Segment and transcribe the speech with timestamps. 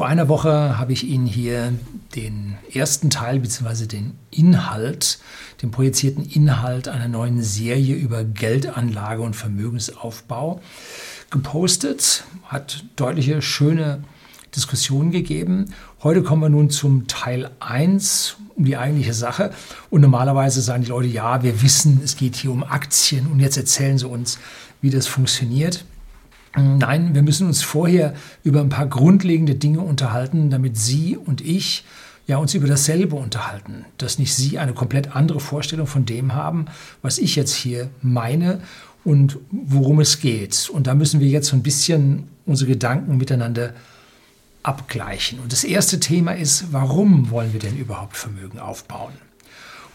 [0.00, 1.74] Vor einer Woche habe ich Ihnen hier
[2.16, 3.84] den ersten Teil bzw.
[3.84, 5.18] den Inhalt,
[5.60, 10.62] den projizierten Inhalt einer neuen Serie über Geldanlage und Vermögensaufbau
[11.28, 12.24] gepostet.
[12.44, 14.02] Hat deutliche, schöne
[14.56, 15.66] Diskussionen gegeben.
[16.02, 19.52] Heute kommen wir nun zum Teil 1, um die eigentliche Sache.
[19.90, 23.58] Und normalerweise sagen die Leute, ja, wir wissen, es geht hier um Aktien und jetzt
[23.58, 24.38] erzählen sie uns,
[24.80, 25.84] wie das funktioniert.
[26.56, 31.84] Nein, wir müssen uns vorher über ein paar grundlegende Dinge unterhalten, damit Sie und ich
[32.26, 36.66] ja uns über dasselbe unterhalten, dass nicht Sie eine komplett andere Vorstellung von dem haben,
[37.02, 38.60] was ich jetzt hier meine
[39.04, 40.68] und worum es geht.
[40.70, 43.72] Und da müssen wir jetzt so ein bisschen unsere Gedanken miteinander
[44.62, 45.38] abgleichen.
[45.40, 49.12] Und das erste Thema ist, warum wollen wir denn überhaupt Vermögen aufbauen?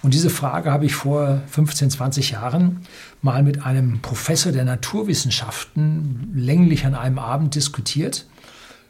[0.01, 2.81] Und diese Frage habe ich vor 15, 20 Jahren
[3.21, 8.27] mal mit einem Professor der Naturwissenschaften länglich an einem Abend diskutiert.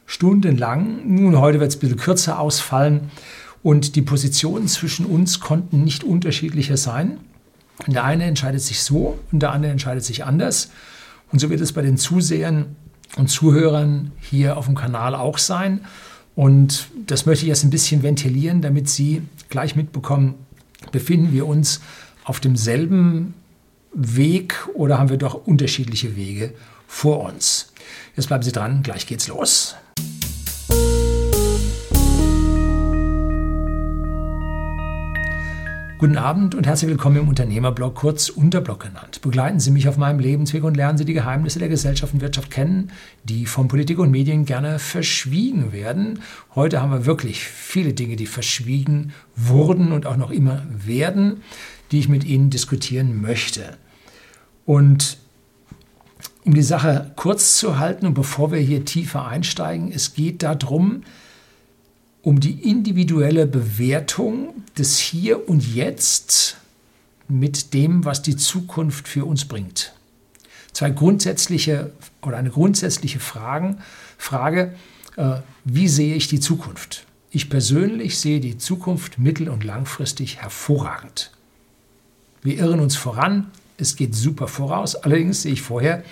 [0.06, 1.02] Stundenlang.
[1.06, 3.12] Nun, heute wird es ein bisschen kürzer ausfallen.
[3.64, 7.18] Und die Positionen zwischen uns konnten nicht unterschiedlicher sein.
[7.88, 10.70] Der eine entscheidet sich so und der andere entscheidet sich anders.
[11.32, 12.76] Und so wird es bei den Zusehern
[13.18, 15.82] und Zuhörern hier auf dem Kanal auch sein.
[16.36, 20.36] Und das möchte ich jetzt ein bisschen ventilieren, damit Sie gleich mitbekommen,
[20.92, 21.82] befinden wir uns
[22.24, 23.34] auf demselben
[23.94, 26.54] Weg oder haben wir doch unterschiedliche Wege
[26.88, 27.74] vor uns?
[28.16, 29.76] Jetzt bleiben Sie dran, gleich geht's los.
[35.98, 39.22] Guten Abend und herzlich willkommen im Unternehmerblog, kurz Unterblog genannt.
[39.22, 42.52] Begleiten Sie mich auf meinem Lebensweg und lernen Sie die Geheimnisse der Gesellschaft und Wirtschaft
[42.52, 42.92] kennen,
[43.24, 46.20] die von Politik und Medien gerne verschwiegen werden.
[46.54, 51.44] Heute haben wir wirklich viele Dinge, die verschwiegen wurden und auch noch immer werden,
[51.94, 53.78] die ich mit Ihnen diskutieren möchte.
[54.66, 55.18] Und
[56.44, 61.04] um die Sache kurz zu halten und bevor wir hier tiefer einsteigen, es geht darum,
[62.26, 66.58] um die individuelle Bewertung des Hier und Jetzt
[67.28, 69.94] mit dem, was die Zukunft für uns bringt.
[70.74, 71.92] Zwei grundsätzliche
[72.24, 73.78] oder eine grundsätzliche Fragen,
[74.18, 74.74] Frage,
[75.18, 75.36] äh,
[75.66, 77.06] wie sehe ich die Zukunft?
[77.30, 81.32] Ich persönlich sehe die Zukunft mittel- und langfristig hervorragend.
[82.42, 86.04] Wir irren uns voran, es geht super voraus, allerdings sehe ich vorher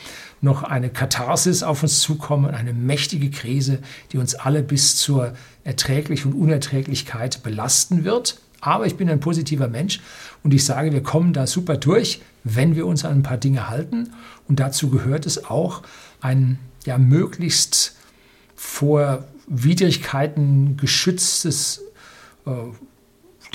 [0.43, 3.79] noch eine Katharsis auf uns zukommen, eine mächtige Krise,
[4.11, 5.33] die uns alle bis zur
[5.63, 8.39] Erträglich und Unerträglichkeit belasten wird.
[8.59, 10.01] Aber ich bin ein positiver Mensch
[10.43, 13.69] und ich sage, wir kommen da super durch, wenn wir uns an ein paar Dinge
[13.69, 14.11] halten.
[14.47, 15.81] Und dazu gehört es auch,
[16.19, 17.95] ein ja, möglichst
[18.55, 21.81] vor Widrigkeiten geschütztes
[22.45, 22.51] äh,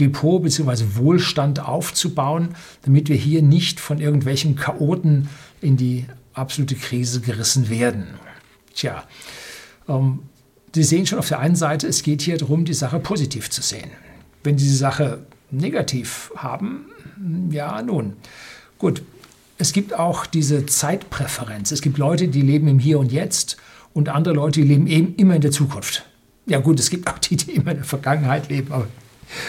[0.01, 0.85] Depot bzw.
[0.95, 5.29] Wohlstand aufzubauen, damit wir hier nicht von irgendwelchen Chaoten
[5.61, 6.07] in die
[6.39, 8.07] absolute Krise gerissen werden.
[8.75, 9.05] Tja,
[9.89, 10.21] ähm,
[10.75, 13.63] Sie sehen schon auf der einen Seite, es geht hier darum, die Sache positiv zu
[13.63, 13.91] sehen.
[14.45, 16.87] Wenn Sie die Sache negativ haben,
[17.51, 18.15] ja, nun,
[18.79, 19.03] gut.
[19.61, 21.73] Es gibt auch diese Zeitpräferenz.
[21.73, 23.57] Es gibt Leute, die leben im Hier und Jetzt
[23.93, 26.05] und andere Leute, die leben eben immer in der Zukunft.
[26.47, 28.87] Ja gut, es gibt auch die, die immer in der Vergangenheit leben, aber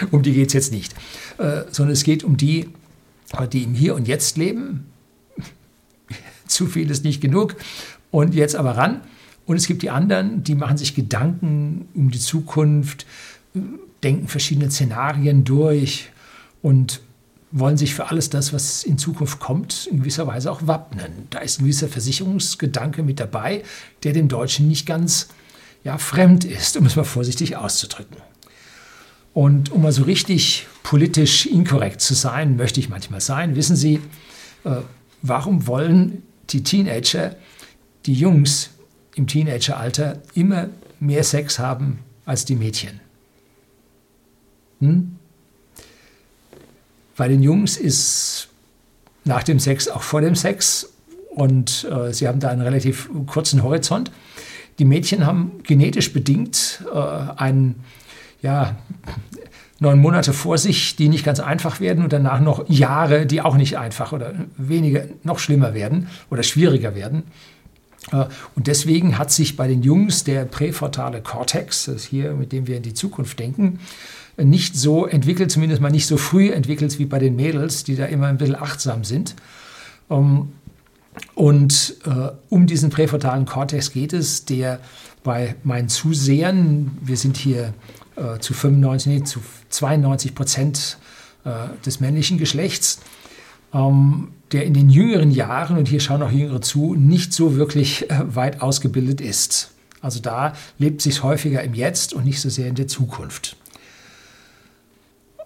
[0.10, 0.96] um die geht es jetzt nicht.
[1.38, 2.70] Äh, sondern es geht um die,
[3.52, 4.89] die im Hier und Jetzt leben,
[6.50, 7.56] zu viel ist nicht genug.
[8.12, 9.02] Und jetzt aber ran.
[9.46, 13.06] Und es gibt die anderen, die machen sich Gedanken um die Zukunft,
[14.04, 16.10] denken verschiedene Szenarien durch
[16.62, 17.02] und
[17.52, 21.12] wollen sich für alles das, was in Zukunft kommt, in gewisser Weise auch wappnen.
[21.32, 23.64] Da ist ein gewisser Versicherungsgedanke mit dabei,
[24.04, 25.30] der dem Deutschen nicht ganz
[25.84, 28.18] ja, fremd ist, um es mal vorsichtig auszudrücken.
[29.34, 34.00] Und um mal so richtig politisch inkorrekt zu sein, möchte ich manchmal sein, wissen Sie,
[34.64, 34.82] äh,
[35.22, 37.36] warum wollen die Teenager,
[38.06, 38.72] die Jungs
[39.16, 43.00] im Teenageralter immer mehr Sex haben als die Mädchen.
[44.80, 45.16] Hm?
[47.16, 48.48] Bei den Jungs ist
[49.26, 50.94] nach dem Sex auch vor dem Sex
[51.32, 54.12] und äh, sie haben da einen relativ kurzen Horizont.
[54.80, 57.84] Die Mädchen haben genetisch bedingt äh, einen
[58.42, 58.78] ja,
[59.80, 63.56] neun Monate vor sich, die nicht ganz einfach werden und danach noch Jahre, die auch
[63.56, 67.24] nicht einfach oder weniger, noch schlimmer werden oder schwieriger werden.
[68.12, 72.68] Äh, und deswegen hat sich bei den Jungs der präfrontale Cortex, das hier, mit dem
[72.68, 73.80] wir in die Zukunft denken,
[74.38, 78.06] nicht so entwickelt, zumindest mal nicht so früh entwickelt wie bei den Mädels, die da
[78.06, 79.36] immer ein bisschen achtsam sind.
[80.10, 80.50] Ähm,
[81.36, 84.80] und äh, um diesen präfrontalen Cortex geht es, der
[85.24, 87.74] bei meinen Zusehern, wir sind hier
[88.20, 89.40] äh, zu 95, nee, zu
[89.70, 90.98] 92 Prozent
[91.46, 91.50] äh,
[91.86, 93.00] des männlichen Geschlechts,
[93.74, 98.10] ähm, der in den jüngeren Jahren, und hier schauen auch Jüngere zu, nicht so wirklich
[98.10, 99.72] äh, weit ausgebildet ist.
[100.02, 103.58] Also da lebt sich häufiger im Jetzt und nicht so sehr in der Zukunft.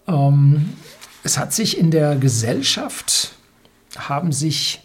[0.07, 0.69] Ähm,
[1.23, 3.35] es hat sich in der Gesellschaft,
[3.97, 4.81] haben sich,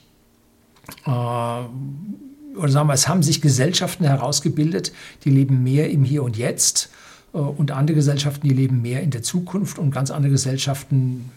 [1.05, 4.93] äh, oder sagen wir, es haben sich Gesellschaften herausgebildet,
[5.25, 6.91] die leben mehr im Hier und Jetzt
[7.33, 11.31] und andere Gesellschaften, die leben mehr in der Zukunft und ganz andere Gesellschaften,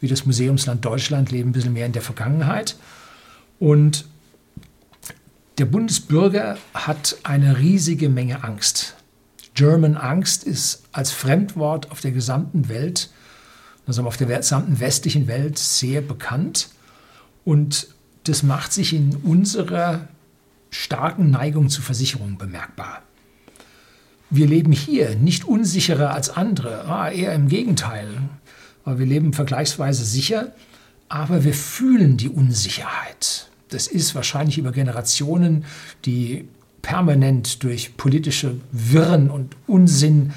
[0.00, 2.76] wie das Museumsland Deutschland, leben ein bisschen mehr in der Vergangenheit.
[3.58, 4.06] Und
[5.58, 8.96] der Bundesbürger hat eine riesige Menge Angst.
[9.54, 13.10] German Angst ist als Fremdwort auf der gesamten Welt,
[13.86, 16.68] also auf der gesamten westlichen Welt sehr bekannt.
[17.44, 17.88] Und
[18.24, 20.08] das macht sich in unserer
[20.68, 23.02] starken Neigung zur Versicherung bemerkbar.
[24.30, 28.08] Wir leben hier nicht unsicherer als andere, ah, eher im Gegenteil.
[28.84, 30.52] Wir leben vergleichsweise sicher,
[31.08, 33.50] aber wir fühlen die Unsicherheit.
[33.68, 35.64] Das ist wahrscheinlich über Generationen,
[36.04, 36.48] die
[36.82, 40.32] permanent durch politische Wirren und Unsinn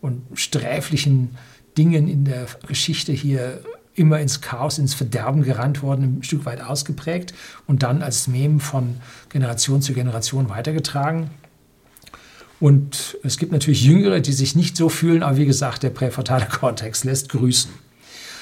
[0.00, 1.36] und sträflichen
[1.78, 3.60] Dingen in der Geschichte hier
[3.94, 7.34] immer ins Chaos, ins Verderben gerannt worden, ein Stück weit ausgeprägt
[7.66, 8.96] und dann als Mem von
[9.28, 11.30] Generation zu Generation weitergetragen.
[12.62, 16.46] Und es gibt natürlich Jüngere, die sich nicht so fühlen, aber wie gesagt, der präfrontale
[16.50, 17.72] Kortex lässt grüßen.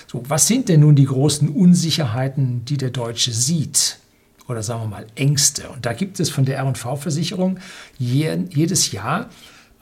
[0.08, 3.99] So, was sind denn nun die großen Unsicherheiten, die der Deutsche sieht?
[4.46, 5.70] Oder sagen wir mal Ängste.
[5.70, 7.61] Und da gibt es von der RV-Versicherung
[7.99, 9.31] jedes Jahr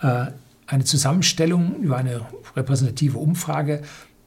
[0.02, 0.26] äh,
[0.69, 2.20] eine Zusammenstellung über eine
[2.55, 3.82] repräsentative Umfrage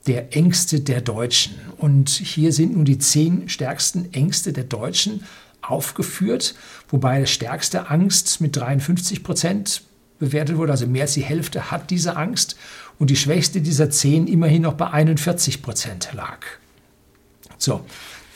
[0.07, 1.55] der Ängste der Deutschen.
[1.77, 5.23] Und hier sind nun die zehn stärksten Ängste der Deutschen
[5.61, 6.53] aufgeführt,
[6.89, 9.83] wobei stärkste Angst mit 53 Prozent
[10.21, 12.55] bewertet wurde, also mehr als die Hälfte hat diese Angst
[12.99, 16.37] und die schwächste dieser zehn immerhin noch bei 41 Prozent lag.
[17.57, 17.81] So,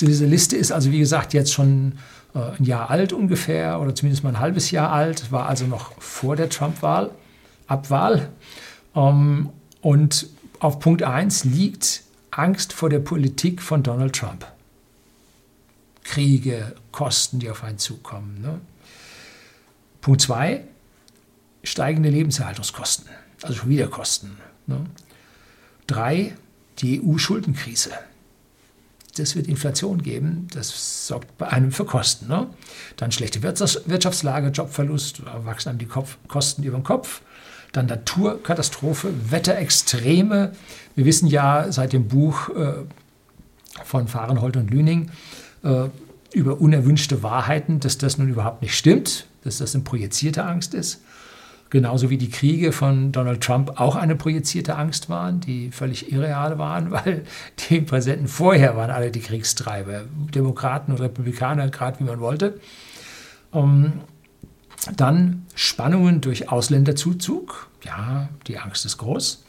[0.01, 1.93] diese Liste ist also wie gesagt jetzt schon
[2.33, 5.93] äh, ein Jahr alt ungefähr oder zumindest mal ein halbes Jahr alt, war also noch
[6.01, 7.11] vor der Trump-Wahl,
[7.67, 8.29] Abwahl.
[8.95, 9.49] Ähm,
[9.81, 10.27] und
[10.59, 12.01] auf Punkt 1 liegt
[12.31, 14.45] Angst vor der Politik von Donald Trump.
[16.03, 18.41] Kriege, Kosten, die auf einen zukommen.
[18.41, 18.59] Ne?
[20.01, 20.63] Punkt 2,
[21.65, 23.07] steigende Lebenserhaltungskosten,
[23.41, 24.37] also schon wieder Kosten.
[24.67, 24.85] Ne?
[25.87, 26.35] Drei,
[26.79, 27.91] die EU-Schuldenkrise.
[29.17, 32.27] Das wird Inflation geben, das sorgt bei einem für Kosten.
[32.27, 32.47] Ne?
[32.97, 37.21] Dann schlechte Wirtschaftslage, Jobverlust, wachsen einem die Kopf, Kosten über den Kopf.
[37.71, 40.53] Dann Naturkatastrophe, Wetterextreme.
[40.95, 42.73] Wir wissen ja seit dem Buch äh,
[43.83, 45.11] von Fahrenhold und Lüning
[45.63, 45.89] äh,
[46.33, 51.01] über unerwünschte Wahrheiten, dass das nun überhaupt nicht stimmt, dass das eine projizierte Angst ist.
[51.75, 56.57] Genauso wie die Kriege von Donald Trump auch eine projizierte Angst waren, die völlig irreal
[56.57, 57.25] waren, weil
[57.67, 62.61] die Präsidenten vorher waren alle die Kriegstreiber, Demokraten und Republikaner, gerade wie man wollte.
[63.53, 63.91] Ähm,
[64.95, 69.43] dann Spannungen durch Ausländerzuzug, ja, die Angst ist groß.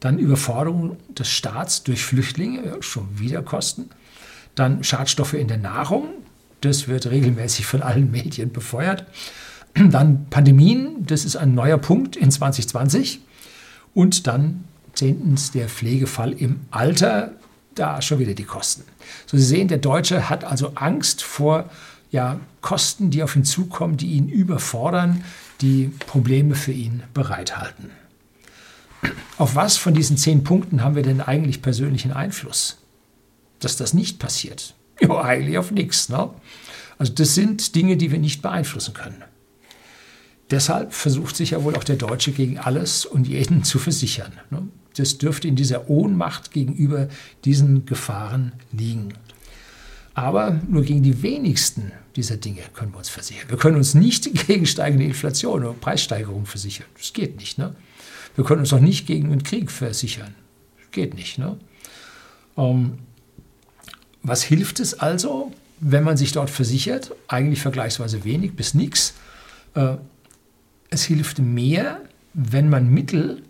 [0.00, 3.88] Dann Überforderung des Staats durch Flüchtlinge, schon wieder Kosten.
[4.54, 6.10] Dann Schadstoffe in der Nahrung,
[6.60, 9.06] das wird regelmäßig von allen Medien befeuert.
[9.90, 13.20] Dann Pandemien, das ist ein neuer Punkt in 2020.
[13.94, 14.64] Und dann
[14.94, 17.32] zehntens der Pflegefall im Alter,
[17.74, 18.84] da schon wieder die Kosten.
[19.26, 21.70] So Sie sehen, der Deutsche hat also Angst vor
[22.10, 25.24] ja, Kosten, die auf ihn zukommen, die ihn überfordern,
[25.60, 27.90] die Probleme für ihn bereithalten.
[29.38, 32.78] Auf was von diesen zehn Punkten haben wir denn eigentlich persönlichen Einfluss?
[33.60, 34.74] Dass das nicht passiert?
[35.00, 36.08] Ja, eigentlich auf nichts.
[36.08, 36.30] Ne?
[36.98, 39.22] Also das sind Dinge, die wir nicht beeinflussen können.
[40.50, 44.32] Deshalb versucht sich ja wohl auch der Deutsche gegen alles und jeden zu versichern.
[44.50, 44.66] Ne?
[44.96, 47.08] Das dürfte in dieser Ohnmacht gegenüber
[47.44, 49.14] diesen Gefahren liegen.
[50.14, 53.48] Aber nur gegen die wenigsten dieser Dinge können wir uns versichern.
[53.48, 56.86] Wir können uns nicht gegen steigende Inflation oder Preissteigerung versichern.
[56.96, 57.58] Das geht nicht.
[57.58, 57.74] Ne?
[58.34, 60.34] Wir können uns auch nicht gegen einen Krieg versichern.
[60.78, 61.38] Das geht nicht.
[61.38, 61.56] Ne?
[62.56, 62.98] Ähm,
[64.22, 67.12] was hilft es also, wenn man sich dort versichert?
[67.28, 69.14] Eigentlich vergleichsweise wenig bis nichts.
[69.74, 69.96] Äh,
[70.90, 72.00] es hilft mehr,
[72.34, 73.42] wenn man Mittel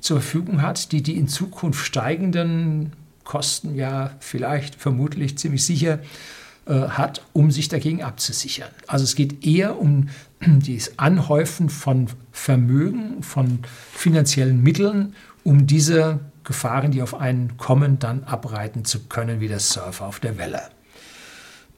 [0.00, 2.92] zur Verfügung hat, die die in Zukunft steigenden
[3.24, 6.00] Kosten ja vielleicht, vermutlich, ziemlich sicher
[6.66, 8.70] äh, hat, um sich dagegen abzusichern.
[8.86, 10.08] Also es geht eher um
[10.40, 13.60] das Anhäufen von Vermögen, von
[13.92, 15.14] finanziellen Mitteln,
[15.44, 20.18] um diese Gefahren, die auf einen kommen, dann abreiten zu können wie der Surfer auf
[20.18, 20.62] der Welle.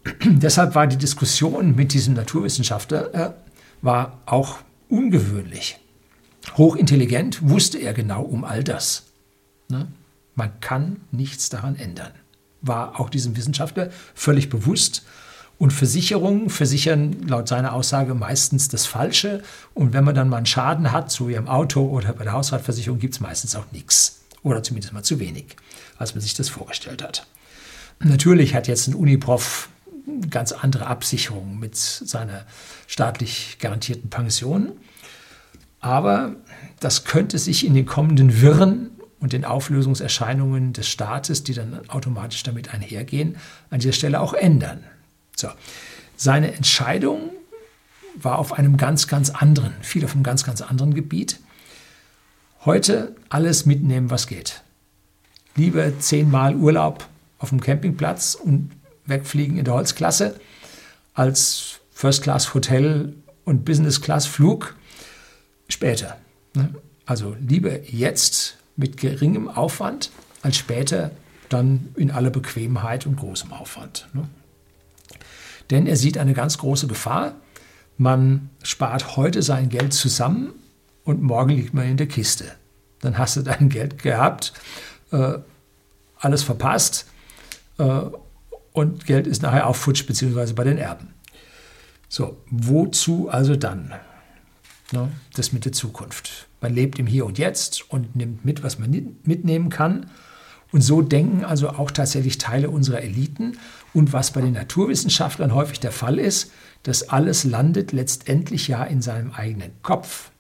[0.24, 3.30] Deshalb war die Diskussion mit diesem Naturwissenschaftler äh,
[3.82, 4.58] war auch
[4.94, 5.78] ungewöhnlich.
[6.56, 9.04] Hochintelligent wusste er genau um all das.
[9.68, 9.88] Ne?
[10.34, 12.12] Man kann nichts daran ändern.
[12.60, 15.04] War auch diesem Wissenschaftler völlig bewusst.
[15.58, 19.42] Und Versicherungen versichern laut seiner Aussage meistens das Falsche.
[19.72, 22.32] Und wenn man dann mal einen Schaden hat, so wie im Auto oder bei der
[22.32, 24.20] Hausratversicherung, gibt es meistens auch nichts.
[24.42, 25.56] Oder zumindest mal zu wenig,
[25.98, 27.26] als man sich das vorgestellt hat.
[28.00, 29.68] Natürlich hat jetzt ein Uniprof
[30.30, 32.44] ganz andere Absicherung mit seiner
[32.86, 34.72] staatlich garantierten Pension.
[35.80, 36.36] Aber
[36.80, 42.42] das könnte sich in den kommenden Wirren und den Auflösungserscheinungen des Staates, die dann automatisch
[42.42, 43.36] damit einhergehen,
[43.70, 44.84] an dieser Stelle auch ändern.
[45.36, 45.48] So.
[46.16, 47.30] Seine Entscheidung
[48.16, 51.40] war auf einem ganz, ganz anderen, viel auf einem ganz, ganz anderen Gebiet.
[52.64, 54.62] Heute alles mitnehmen, was geht.
[55.56, 57.08] Lieber zehnmal Urlaub
[57.38, 58.70] auf dem Campingplatz und
[59.06, 60.38] wegfliegen in der Holzklasse
[61.14, 64.74] als First Class Hotel und Business Class Flug
[65.68, 66.16] später.
[66.54, 66.74] Ne?
[67.06, 70.10] Also lieber jetzt mit geringem Aufwand
[70.42, 71.10] als später
[71.48, 74.08] dann in aller Bequemheit und großem Aufwand.
[74.12, 74.28] Ne?
[75.70, 77.34] Denn er sieht eine ganz große Gefahr.
[77.96, 80.52] Man spart heute sein Geld zusammen
[81.04, 82.44] und morgen liegt man in der Kiste.
[83.00, 84.52] Dann hast du dein Geld gehabt,
[85.12, 85.38] äh,
[86.18, 87.06] alles verpasst
[87.78, 88.00] äh,
[88.74, 91.14] und Geld ist nachher auch futsch, beziehungsweise bei den Erben.
[92.08, 93.94] So, wozu also dann?
[94.92, 96.48] Ne, das mit der Zukunft.
[96.60, 100.10] Man lebt im Hier und Jetzt und nimmt mit, was man mitnehmen kann.
[100.72, 103.58] Und so denken also auch tatsächlich Teile unserer Eliten.
[103.92, 106.50] Und was bei den Naturwissenschaftlern häufig der Fall ist,
[106.82, 110.32] das alles landet letztendlich ja in seinem eigenen Kopf.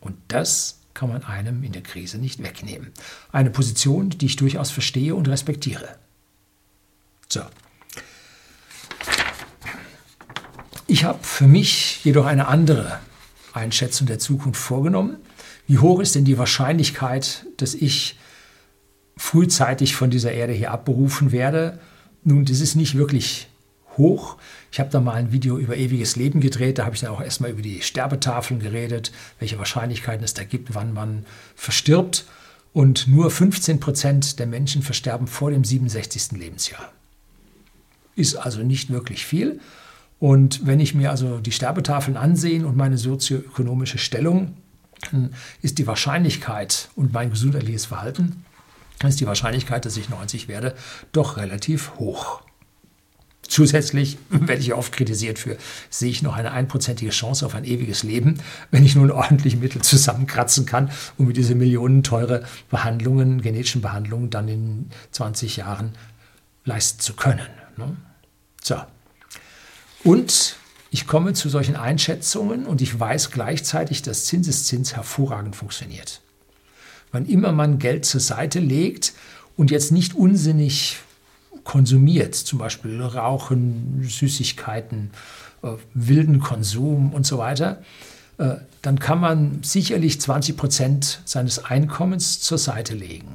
[0.00, 2.90] Und das kann man einem in der Krise nicht wegnehmen.
[3.30, 5.88] Eine Position, die ich durchaus verstehe und respektiere.
[7.28, 7.42] So,
[10.88, 13.00] Ich habe für mich jedoch eine andere
[13.52, 15.16] Einschätzung der Zukunft vorgenommen.
[15.66, 18.16] Wie hoch ist denn die Wahrscheinlichkeit, dass ich
[19.16, 21.80] frühzeitig von dieser Erde hier abberufen werde?
[22.22, 23.48] Nun, das ist nicht wirklich
[23.96, 24.36] hoch.
[24.70, 26.78] Ich habe da mal ein Video über ewiges Leben gedreht.
[26.78, 30.74] Da habe ich dann auch erstmal über die Sterbetafeln geredet, welche Wahrscheinlichkeiten es da gibt,
[30.74, 31.26] wann man
[31.56, 32.26] verstirbt.
[32.72, 36.32] Und nur 15 Prozent der Menschen versterben vor dem 67.
[36.32, 36.92] Lebensjahr.
[38.14, 39.60] Ist also nicht wirklich viel.
[40.18, 44.56] Und wenn ich mir also die Sterbetafeln ansehe und meine sozioökonomische Stellung,
[45.62, 48.44] ist die Wahrscheinlichkeit und mein gesundheitliches Verhalten,
[49.04, 50.74] ist die Wahrscheinlichkeit, dass ich 90 werde,
[51.12, 52.42] doch relativ hoch.
[53.42, 55.56] Zusätzlich werde ich oft kritisiert für,
[55.90, 59.82] sehe ich noch eine einprozentige Chance auf ein ewiges Leben, wenn ich nun ordentlich Mittel
[59.82, 65.92] zusammenkratzen kann, um mit diese millionenteure Behandlungen, genetischen Behandlungen dann in 20 Jahren
[66.64, 67.46] leisten zu können.
[67.76, 67.96] Ne?
[68.62, 68.76] So,
[70.06, 70.56] und
[70.92, 76.20] ich komme zu solchen Einschätzungen und ich weiß gleichzeitig, dass Zinseszins hervorragend funktioniert.
[77.10, 79.14] Wann immer man Geld zur Seite legt
[79.56, 80.98] und jetzt nicht unsinnig
[81.64, 85.10] konsumiert, zum Beispiel Rauchen, Süßigkeiten,
[85.62, 87.82] äh, wilden Konsum und so weiter,
[88.38, 93.34] äh, dann kann man sicherlich 20 Prozent seines Einkommens zur Seite legen.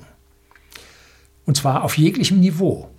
[1.45, 2.89] Und zwar auf jeglichem Niveau.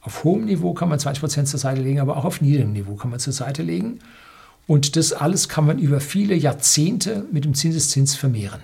[0.00, 2.94] Auf hohem Niveau kann man 20 Prozent zur Seite legen, aber auch auf niedrigem Niveau
[2.94, 3.98] kann man zur Seite legen.
[4.66, 8.60] Und das alles kann man über viele Jahrzehnte mit dem Zinseszins vermehren.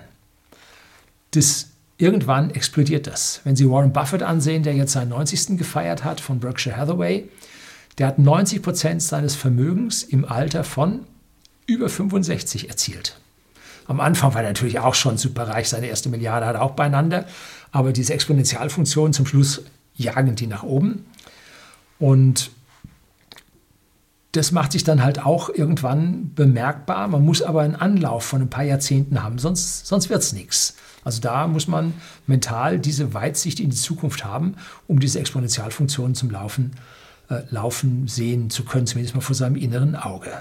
[1.31, 3.41] Das, irgendwann explodiert das.
[3.43, 5.57] Wenn Sie Warren Buffett ansehen, der jetzt seinen 90.
[5.57, 7.27] gefeiert hat von Berkshire Hathaway,
[7.97, 11.01] der hat 90 Prozent seines Vermögens im Alter von
[11.65, 13.17] über 65 erzielt.
[13.87, 17.25] Am Anfang war er natürlich auch schon superreich, seine erste Milliarde hat er auch beieinander,
[17.71, 19.63] aber diese Exponentialfunktion zum Schluss
[19.95, 21.05] jagen die nach oben.
[21.99, 22.51] Und
[24.31, 27.07] das macht sich dann halt auch irgendwann bemerkbar.
[27.07, 30.75] Man muss aber einen Anlauf von ein paar Jahrzehnten haben, sonst, sonst wird es nichts.
[31.03, 31.93] Also da muss man
[32.27, 34.55] mental diese Weitsicht in die Zukunft haben,
[34.87, 36.71] um diese Exponentialfunktionen zum Laufen,
[37.29, 40.31] äh, Laufen sehen zu können, zumindest mal vor seinem inneren Auge.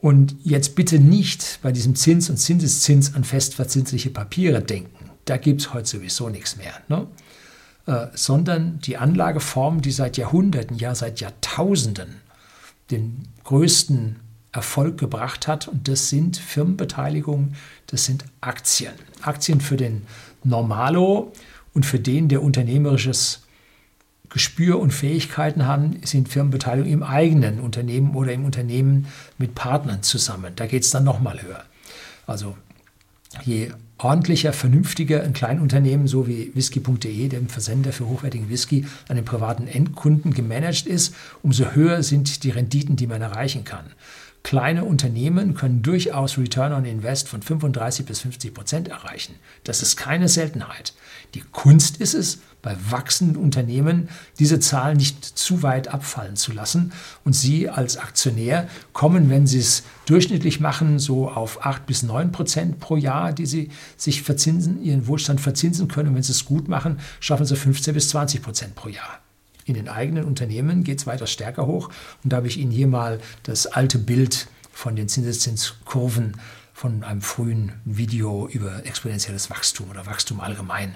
[0.00, 5.10] Und jetzt bitte nicht bei diesem Zins und Zinseszins an festverzinsliche Papiere denken.
[5.24, 6.72] Da gibt es heute sowieso nichts mehr.
[6.86, 7.06] Ne?
[7.88, 12.16] Äh, sondern die Anlageform, die seit Jahrhunderten, ja seit Jahrtausenden
[12.90, 14.16] den größten
[14.52, 15.68] Erfolg gebracht hat.
[15.68, 18.92] Und das sind Firmenbeteiligungen, das sind Aktien.
[19.22, 20.02] Aktien für den
[20.44, 21.32] Normalo
[21.72, 23.46] und für den, der unternehmerisches
[24.28, 29.06] Gespür und Fähigkeiten haben, sind Firmenbeteiligungen im eigenen Unternehmen oder im Unternehmen
[29.38, 30.52] mit Partnern zusammen.
[30.56, 31.64] Da geht es dann nochmal höher.
[32.26, 32.54] Also
[33.44, 39.24] je ordentlicher, vernünftiger ein Kleinunternehmen, so wie whisky.de, dem Versender für hochwertigen Whisky, an den
[39.24, 43.86] privaten Endkunden gemanagt ist, umso höher sind die Renditen, die man erreichen kann.
[44.48, 49.34] Kleine Unternehmen können durchaus Return on Invest von 35 bis 50 Prozent erreichen.
[49.64, 50.94] Das ist keine Seltenheit.
[51.34, 56.94] Die Kunst ist es, bei wachsenden Unternehmen diese Zahlen nicht zu weit abfallen zu lassen
[57.24, 62.32] und Sie als Aktionär kommen, wenn Sie es durchschnittlich machen, so auf 8 bis 9
[62.32, 66.08] Prozent pro Jahr, die Sie sich verzinsen, Ihren Wohlstand verzinsen können.
[66.08, 69.20] Und wenn Sie es gut machen, schaffen Sie 15 bis 20 Prozent pro Jahr.
[69.68, 71.90] In den eigenen Unternehmen geht es weiter stärker hoch.
[72.24, 76.38] Und da habe ich Ihnen hier mal das alte Bild von den Zinseszinskurven
[76.72, 80.94] von einem frühen Video über exponentielles Wachstum oder Wachstum allgemein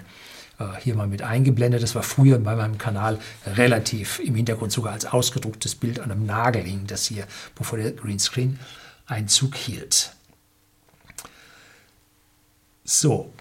[0.57, 1.83] äh, hier mal mit eingeblendet.
[1.83, 6.25] Das war früher bei meinem Kanal relativ im Hintergrund sogar als ausgedrucktes Bild an einem
[6.25, 8.57] Nagel hing, das hier, bevor der Greenscreen
[9.05, 10.15] Einzug hielt.
[12.83, 13.31] So,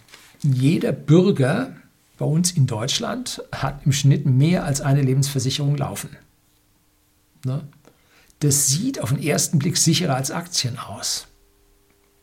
[0.42, 1.74] jeder Bürger
[2.22, 6.08] bei uns in Deutschland hat im Schnitt mehr als eine Lebensversicherung laufen.
[7.44, 7.66] Ne?
[8.38, 11.26] Das sieht auf den ersten Blick sicherer als Aktien aus.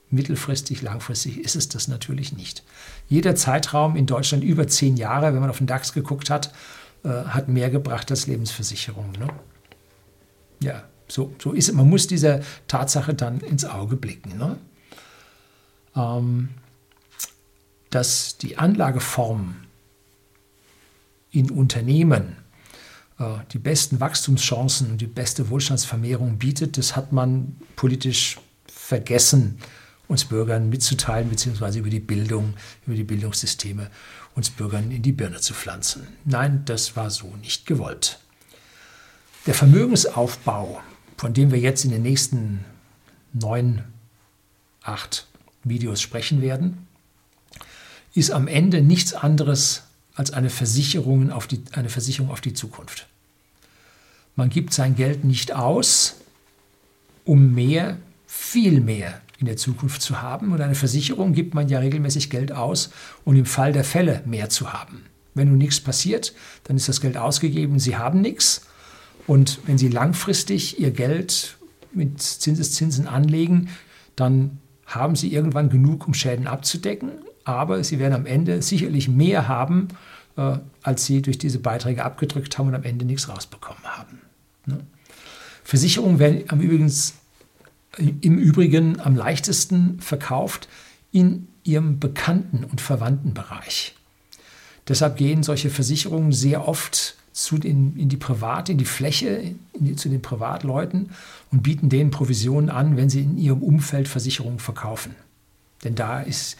[0.09, 2.63] Mittelfristig, langfristig ist es das natürlich nicht.
[3.09, 6.53] Jeder Zeitraum in Deutschland über zehn Jahre, wenn man auf den DAX geguckt hat,
[7.03, 9.11] äh, hat mehr gebracht als Lebensversicherung.
[9.19, 9.27] Ne?
[10.63, 11.75] Ja, so, so ist es.
[11.75, 12.39] Man muss dieser
[12.69, 14.37] Tatsache dann ins Auge blicken.
[14.37, 14.57] Ne?
[15.93, 16.47] Ähm,
[17.89, 19.55] dass die Anlageform
[21.31, 22.37] in Unternehmen
[23.19, 29.59] äh, die besten Wachstumschancen und die beste Wohlstandsvermehrung bietet, das hat man politisch vergessen,
[30.07, 32.55] uns Bürgern mitzuteilen, beziehungsweise über die Bildung,
[32.87, 33.89] über die Bildungssysteme
[34.35, 36.07] uns Bürgern in die Birne zu pflanzen.
[36.25, 38.19] Nein, das war so nicht gewollt.
[39.45, 40.81] Der Vermögensaufbau,
[41.17, 42.63] von dem wir jetzt in den nächsten
[43.33, 43.83] neun,
[44.81, 45.27] acht
[45.63, 46.87] Videos sprechen werden,
[48.13, 49.83] ist am Ende nichts anderes
[50.19, 53.07] als eine Versicherung auf die, eine Versicherung auf die Zukunft.
[54.35, 56.17] Man gibt sein Geld nicht aus,
[57.23, 57.97] um mehr,
[58.27, 60.51] viel mehr in der Zukunft zu haben.
[60.51, 62.89] Und eine Versicherung gibt man ja regelmäßig Geld aus,
[63.23, 65.05] um im Fall der Fälle mehr zu haben.
[65.35, 66.33] Wenn nun nichts passiert,
[66.65, 68.67] dann ist das Geld ausgegeben, Sie haben nichts.
[69.25, 71.55] Und wenn Sie langfristig Ihr Geld
[71.93, 73.69] mit Zinseszinsen anlegen,
[74.17, 77.11] dann haben Sie irgendwann genug, um Schäden abzudecken
[77.43, 79.89] aber sie werden am Ende sicherlich mehr haben,
[80.37, 84.21] äh, als sie durch diese Beiträge abgedrückt haben und am Ende nichts rausbekommen haben.
[84.65, 84.79] Ne?
[85.63, 87.15] Versicherungen werden am übrigens,
[87.97, 90.69] im Übrigen am leichtesten verkauft
[91.11, 93.95] in ihrem Bekannten- und Verwandtenbereich.
[94.87, 99.85] Deshalb gehen solche Versicherungen sehr oft zu den, in die Privat, in die Fläche, in
[99.85, 101.11] die, zu den Privatleuten
[101.51, 105.15] und bieten denen Provisionen an, wenn sie in ihrem Umfeld Versicherungen verkaufen.
[105.83, 106.57] Denn da ist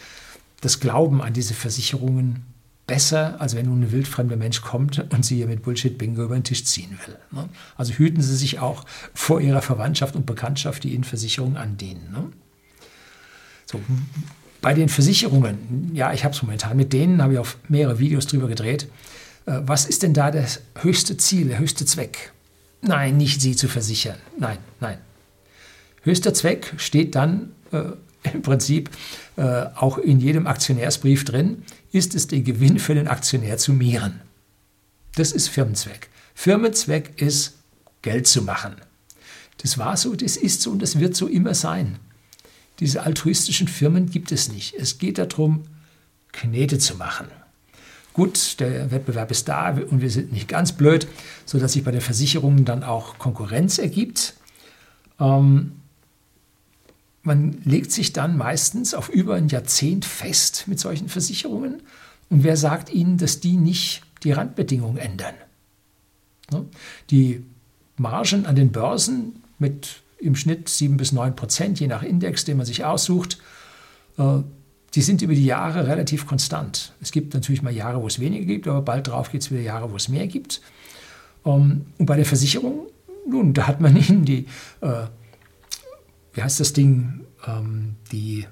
[0.61, 2.45] das Glauben an diese Versicherungen
[2.89, 6.43] besser, als wenn nun ein wildfremder Mensch kommt und sie hier mit Bullshit-Bingo über den
[6.43, 7.17] Tisch ziehen will.
[7.31, 7.47] Ne?
[7.77, 12.09] Also hüten Sie sich auch vor Ihrer Verwandtschaft und Bekanntschaft, die Ihnen Versicherungen andienen.
[12.11, 12.23] Ne?
[13.67, 13.79] So,
[14.61, 18.25] bei den Versicherungen, ja, ich habe es momentan, mit denen habe ich auch mehrere Videos
[18.25, 18.87] drüber gedreht.
[19.45, 22.33] Äh, was ist denn da das höchste Ziel, der höchste Zweck?
[22.81, 24.17] Nein, nicht Sie zu versichern.
[24.39, 24.97] Nein, nein.
[26.01, 27.83] Höchster Zweck steht dann äh,
[28.23, 28.89] im Prinzip
[29.35, 34.21] äh, auch in jedem Aktionärsbrief drin, ist es den Gewinn für den Aktionär zu mehren.
[35.15, 36.09] Das ist Firmenzweck.
[36.35, 37.55] Firmenzweck ist
[38.01, 38.75] Geld zu machen.
[39.61, 41.99] Das war so, das ist so und das wird so immer sein.
[42.79, 44.73] Diese altruistischen Firmen gibt es nicht.
[44.75, 45.65] Es geht darum,
[46.31, 47.27] Knete zu machen.
[48.13, 51.07] Gut, der Wettbewerb ist da und wir sind nicht ganz blöd,
[51.45, 54.35] sodass sich bei den Versicherungen dann auch Konkurrenz ergibt.
[55.19, 55.73] Ähm,
[57.29, 61.83] man legt sich dann meistens auf über ein Jahrzehnt fest mit solchen Versicherungen.
[62.31, 65.35] Und wer sagt Ihnen, dass die nicht die Randbedingungen ändern?
[66.51, 66.65] Ne?
[67.11, 67.45] Die
[67.97, 72.57] Margen an den Börsen mit im Schnitt 7 bis 9 Prozent, je nach Index, den
[72.57, 73.37] man sich aussucht,
[74.17, 74.39] äh,
[74.95, 76.93] die sind über die Jahre relativ konstant.
[76.99, 79.61] Es gibt natürlich mal Jahre, wo es weniger gibt, aber bald darauf gibt es wieder
[79.61, 80.61] Jahre, wo es mehr gibt.
[81.45, 82.87] Ähm, und bei der Versicherung,
[83.29, 84.47] nun, da hat man ihnen die
[84.81, 85.05] äh,
[86.33, 88.45] wie heißt das Ding, ähm, die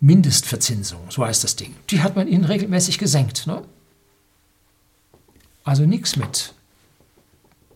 [0.00, 3.46] Mindestverzinsung, so heißt das Ding, die hat man ihnen regelmäßig gesenkt.
[3.46, 3.62] Ne?
[5.64, 6.54] Also nichts mit,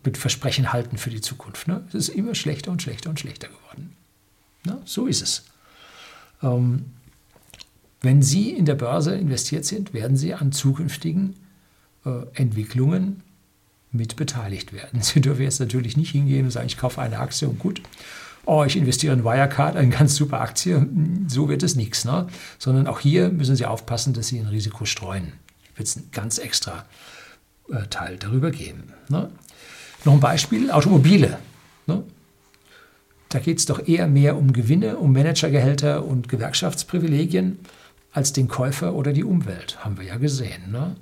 [0.05, 1.67] mit Versprechen halten für die Zukunft.
[1.67, 1.85] Ne?
[1.89, 3.97] Es ist immer schlechter und schlechter und schlechter geworden.
[4.65, 4.81] Ne?
[4.85, 5.45] So ist es.
[6.43, 6.87] Ähm,
[8.03, 11.37] wenn Sie in der Börse investiert sind, werden Sie an zukünftigen
[12.05, 13.23] äh, Entwicklungen
[13.93, 15.03] mit beteiligt werden.
[15.03, 17.83] Sie dürfen jetzt natürlich nicht hingehen und sagen, ich kaufe eine Aktie und gut.
[18.47, 20.87] Oh, ich investiere in Wirecard, eine ganz super Aktie.
[21.29, 22.05] So wird es nichts.
[22.05, 22.27] Ne?
[22.59, 25.35] Sondern auch hier müssen Sie aufpassen, dass Sie ein Risiko streuen.
[25.77, 26.87] Wird es ein ganz extra
[27.71, 28.93] äh, Teil darüber geben.
[29.09, 29.31] Ne?
[30.05, 31.39] Noch ein Beispiel, Automobile.
[31.87, 32.03] Ne?
[33.29, 37.59] Da geht es doch eher mehr um Gewinne, um Managergehälter und Gewerkschaftsprivilegien
[38.13, 40.73] als den Käufer oder die Umwelt, haben wir ja gesehen.
[40.73, 40.97] Ne?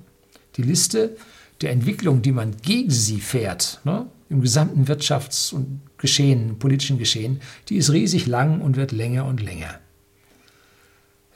[0.56, 1.16] Die Liste
[1.60, 4.06] der Entwicklung, die man gegen sie fährt, ne?
[4.28, 9.42] im gesamten Wirtschafts- und Geschehen, politischen Geschehen, die ist riesig lang und wird länger und
[9.42, 9.80] länger.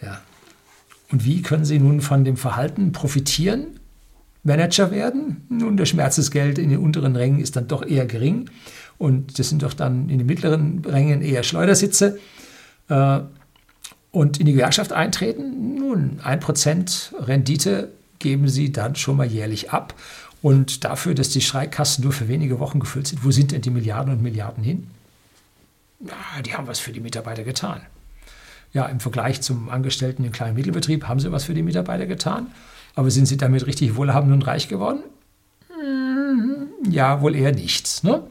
[0.01, 0.21] Ja.
[1.11, 3.81] Und wie können Sie nun von dem Verhalten profitieren?
[4.45, 5.45] Manager werden?
[5.49, 8.51] Nun, der Schmerzesgeld in den unteren Rängen ist dann doch eher gering.
[8.99, 12.19] Und das sind doch dann in den mittleren Rängen eher Schleudersitze.
[12.89, 13.21] Äh,
[14.11, 15.75] und in die Gewerkschaft eintreten?
[15.77, 19.95] Nun, 1% Rendite geben Sie dann schon mal jährlich ab.
[20.41, 23.71] Und dafür, dass die Streikkassen nur für wenige Wochen gefüllt sind, wo sind denn die
[23.71, 24.89] Milliarden und Milliarden hin?
[26.01, 27.83] Ja, die haben was für die Mitarbeiter getan.
[28.73, 32.47] Ja, im Vergleich zum Angestellten im kleinen Mittelbetrieb haben sie was für die Mitarbeiter getan.
[32.95, 35.03] Aber sind sie damit richtig wohlhabend und reich geworden?
[36.89, 38.03] Ja, wohl eher nichts.
[38.03, 38.23] Ne?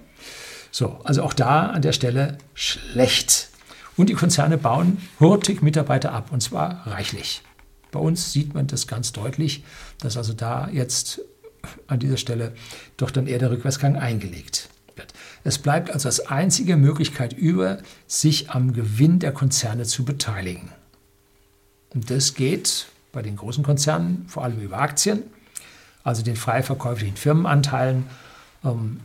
[0.71, 3.49] So, also auch da an der Stelle schlecht.
[3.95, 7.41] Und die Konzerne bauen hurtig Mitarbeiter ab, und zwar reichlich.
[7.91, 9.63] Bei uns sieht man das ganz deutlich,
[9.99, 11.21] dass also da jetzt
[11.88, 12.54] an dieser Stelle
[12.97, 15.13] doch dann eher der Rückwärtsgang eingelegt wird.
[15.43, 20.71] Es bleibt also als einzige Möglichkeit über, sich am Gewinn der Konzerne zu beteiligen.
[21.93, 25.23] Und das geht bei den großen Konzernen vor allem über Aktien,
[26.04, 28.06] also den frei verkäuflichen Firmenanteilen.
[28.63, 29.01] Ähm,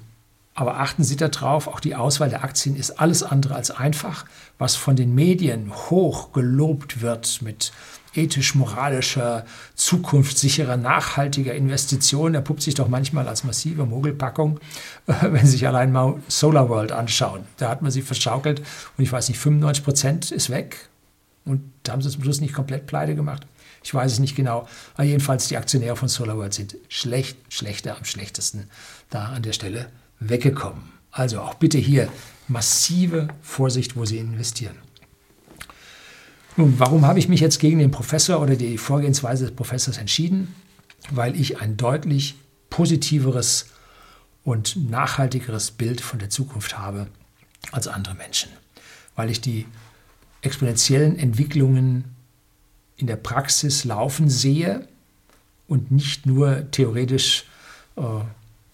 [0.54, 4.24] aber achten Sie darauf, auch die Auswahl der Aktien ist alles andere als einfach.
[4.56, 7.72] Was von den Medien hoch gelobt wird mit
[8.16, 14.60] ethisch-moralischer, zukunftssicherer, nachhaltiger Investition erpuppt sich doch manchmal als massive Mogelpackung,
[15.06, 17.44] wenn Sie sich allein mal Solar World anschauen.
[17.56, 18.60] Da hat man sie verschaukelt
[18.96, 20.88] und ich weiß nicht, 95 Prozent ist weg.
[21.44, 23.46] Und da haben sie zum Schluss nicht komplett pleite gemacht.
[23.84, 24.66] Ich weiß es nicht genau.
[24.94, 28.68] Aber jedenfalls die Aktionäre von SolarWorld sind schlecht, schlechter, am schlechtesten
[29.10, 29.86] da an der Stelle
[30.18, 30.82] weggekommen.
[31.12, 32.08] Also auch bitte hier
[32.48, 34.76] massive Vorsicht, wo Sie investieren.
[36.56, 40.54] Nun, warum habe ich mich jetzt gegen den Professor oder die Vorgehensweise des Professors entschieden?
[41.10, 42.34] Weil ich ein deutlich
[42.70, 43.66] positiveres
[44.42, 47.08] und nachhaltigeres Bild von der Zukunft habe
[47.72, 48.50] als andere Menschen.
[49.16, 49.66] Weil ich die
[50.40, 52.04] exponentiellen Entwicklungen
[52.96, 54.88] in der Praxis laufen sehe
[55.68, 57.44] und nicht nur theoretisch
[57.96, 58.00] äh,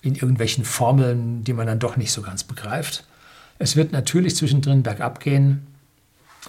[0.03, 3.05] in irgendwelchen Formeln, die man dann doch nicht so ganz begreift.
[3.59, 5.66] Es wird natürlich zwischendrin bergab gehen,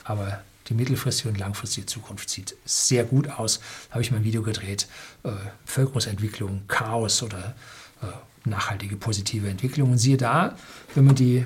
[0.03, 3.59] aber die mittelfristige und langfristige Zukunft sieht sehr gut aus.
[3.89, 4.87] Da habe ich mein Video gedreht.
[5.23, 5.31] Äh,
[5.65, 7.55] Bevölkerungsentwicklung, Chaos oder
[8.01, 8.05] äh,
[8.49, 9.91] nachhaltige positive Entwicklung.
[9.91, 10.57] Und siehe da,
[10.95, 11.45] wenn man die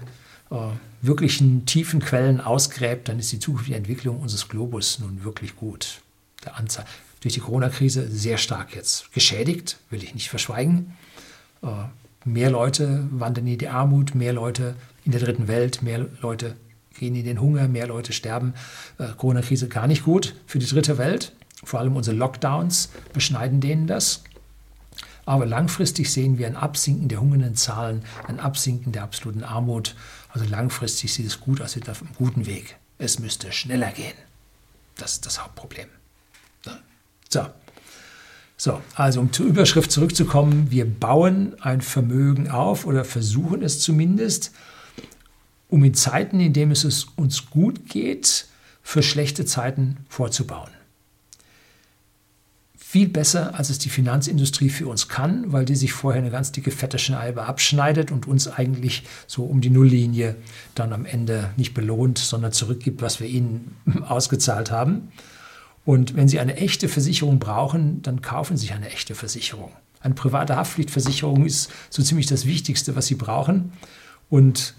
[0.51, 0.55] äh,
[1.01, 6.01] wirklichen tiefen Quellen ausgräbt, dann ist die zukünftige Entwicklung unseres Globus nun wirklich gut
[6.45, 6.85] der Anzahl
[7.21, 10.95] durch die Corona-Krise sehr stark jetzt geschädigt, will ich nicht verschweigen.
[11.61, 11.67] Äh,
[12.25, 16.55] mehr Leute wandern in die Armut, mehr Leute in der dritten Welt, mehr Leute
[16.97, 18.53] gehen in den Hunger, mehr Leute sterben.
[18.97, 21.33] Äh, Corona-Krise gar nicht gut für die dritte Welt.
[21.63, 24.23] Vor allem unsere Lockdowns beschneiden denen das.
[25.25, 29.95] Aber langfristig sehen wir ein Absinken der hungernden Zahlen, ein Absinken der absoluten Armut.
[30.29, 32.77] Also langfristig sieht es gut aus, wir sind auf einem guten Weg.
[32.97, 34.13] Es müsste schneller gehen.
[34.95, 35.89] Das ist das Hauptproblem.
[37.29, 37.45] So.
[38.59, 44.51] So, also um zur Überschrift zurückzukommen, wir bauen ein Vermögen auf oder versuchen es zumindest,
[45.69, 48.45] um in Zeiten, in denen es uns gut geht,
[48.81, 50.69] für schlechte Zeiten vorzubauen.
[52.77, 56.53] Viel besser, als es die Finanzindustrie für uns kann, weil die sich vorher eine ganz
[56.53, 60.37] dicke, fette Scheibe abschneidet und uns eigentlich so um die Nulllinie
[60.73, 63.75] dann am Ende nicht belohnt, sondern zurückgibt, was wir ihnen
[64.07, 65.09] ausgezahlt haben.
[65.83, 69.71] Und wenn Sie eine echte Versicherung brauchen, dann kaufen Sie sich eine echte Versicherung.
[69.99, 73.73] Eine private Haftpflichtversicherung ist so ziemlich das Wichtigste, was Sie brauchen.
[74.29, 74.75] Und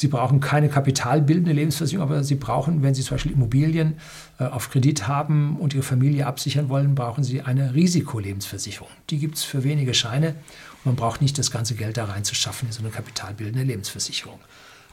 [0.00, 3.98] Sie brauchen keine kapitalbildende Lebensversicherung, aber Sie brauchen, wenn Sie zum Beispiel Immobilien
[4.38, 8.88] äh, auf Kredit haben und Ihre Familie absichern wollen, brauchen Sie eine Risikolebensversicherung.
[9.10, 12.68] Die gibt es für wenige Scheine und man braucht nicht das ganze Geld da reinzuschaffen
[12.68, 14.40] in so eine kapitalbildende Lebensversicherung.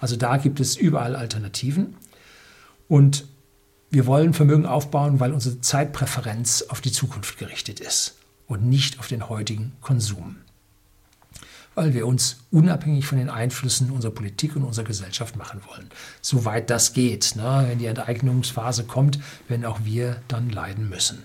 [0.02, 1.96] Also da gibt es überall Alternativen.
[2.90, 3.30] Und
[3.90, 9.08] wir wollen Vermögen aufbauen, weil unsere Zeitpräferenz auf die Zukunft gerichtet ist und nicht auf
[9.08, 10.36] den heutigen Konsum.
[11.78, 15.90] Weil wir uns unabhängig von den Einflüssen unserer Politik und unserer Gesellschaft machen wollen.
[16.22, 17.36] Soweit das geht.
[17.36, 17.66] Ne?
[17.68, 21.24] Wenn die Enteignungsphase kommt, werden auch wir dann leiden müssen.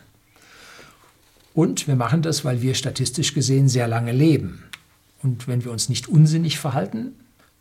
[1.55, 4.65] Und wir machen das, weil wir statistisch gesehen sehr lange leben.
[5.23, 7.15] Und wenn wir uns nicht unsinnig verhalten,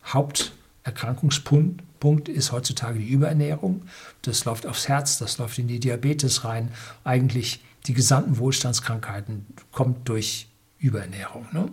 [0.05, 3.83] Haupterkrankungspunkt Punkt ist heutzutage die Überernährung.
[4.23, 6.69] Das läuft aufs Herz, das läuft in die Diabetes rein.
[7.05, 10.47] Eigentlich die gesamten Wohlstandskrankheiten kommt durch
[10.79, 11.45] Überernährung.
[11.53, 11.69] Ne?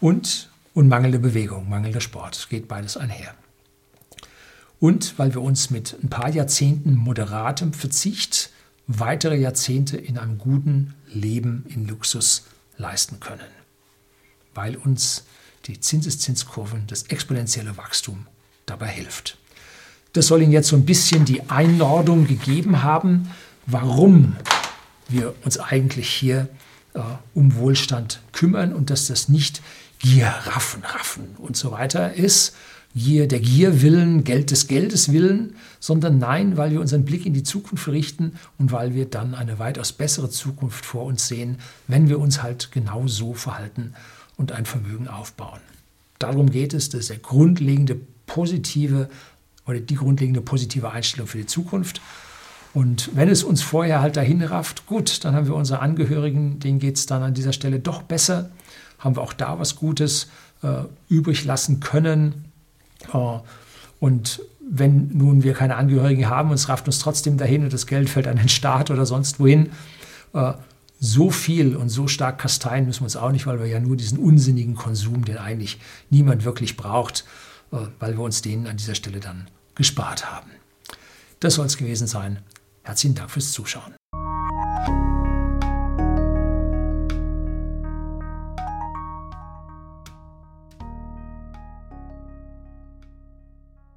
[0.00, 2.36] Und, und mangelnde Bewegung, mangelnder Sport.
[2.36, 3.34] Es geht beides einher.
[4.80, 8.50] und weil wir uns mit ein paar Jahrzehnten moderatem Verzicht
[8.86, 13.46] weitere Jahrzehnte in einem guten Leben in Luxus leisten können,
[14.54, 15.24] weil uns
[15.66, 18.26] die Zinseszinskurven, das exponentielle Wachstum
[18.66, 19.36] dabei hilft.
[20.14, 23.30] Das soll Ihnen jetzt so ein bisschen die Einordnung gegeben haben,
[23.66, 24.36] warum
[25.08, 26.48] wir uns eigentlich hier
[26.94, 27.00] äh,
[27.34, 29.60] um Wohlstand kümmern und dass das nicht
[30.00, 32.56] Gier, Raffen, Raffen und so weiter ist,
[32.94, 37.34] Gier der Gier willen, Geld des Geldes willen, sondern nein, weil wir unseren Blick in
[37.34, 42.08] die Zukunft richten und weil wir dann eine weitaus bessere Zukunft vor uns sehen, wenn
[42.08, 43.94] wir uns halt genau so verhalten
[44.36, 45.60] und ein Vermögen aufbauen.
[46.18, 49.08] Darum geht es, das ist der grundlegende positive
[49.66, 52.00] oder die grundlegende positive Einstellung für die Zukunft.
[52.74, 56.78] Und wenn es uns vorher halt dahin rafft, gut, dann haben wir unsere Angehörigen, denen
[56.78, 58.50] geht es dann an dieser Stelle doch besser,
[59.00, 60.28] haben wir auch da was Gutes
[60.62, 62.44] äh, übrig lassen können
[63.12, 63.38] äh,
[63.98, 67.86] und wenn nun wir keine Angehörigen haben und es rafft uns trotzdem dahin und das
[67.86, 69.70] Geld fällt an den Staat oder sonst wohin,
[70.32, 70.52] äh,
[71.00, 73.96] so viel und so stark kasteien müssen wir uns auch nicht, weil wir ja nur
[73.96, 75.78] diesen unsinnigen Konsum, den eigentlich
[76.10, 77.24] niemand wirklich braucht,
[77.72, 80.50] äh, weil wir uns den an dieser Stelle dann gespart haben.
[81.40, 82.40] Das soll es gewesen sein.
[82.82, 83.99] Herzlichen Dank fürs Zuschauen.